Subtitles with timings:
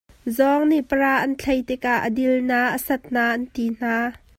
[0.35, 3.95] Zawng nih para an thlei tikah a dil na a sat na an ti hna.